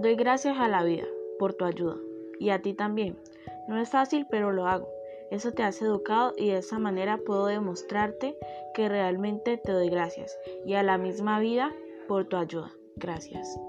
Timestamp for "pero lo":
4.30-4.66